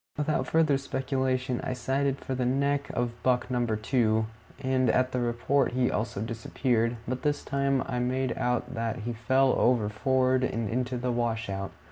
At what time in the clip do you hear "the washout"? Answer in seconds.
10.97-11.69